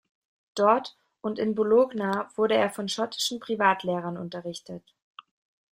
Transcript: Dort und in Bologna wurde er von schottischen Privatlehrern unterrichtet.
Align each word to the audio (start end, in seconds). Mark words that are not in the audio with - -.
Dort 0.55 0.97
und 1.21 1.37
in 1.37 1.53
Bologna 1.53 2.27
wurde 2.35 2.55
er 2.55 2.71
von 2.71 2.89
schottischen 2.89 3.39
Privatlehrern 3.39 4.17
unterrichtet. 4.17 4.95